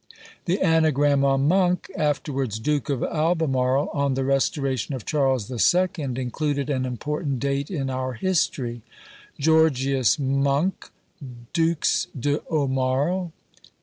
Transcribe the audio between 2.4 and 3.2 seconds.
Duke of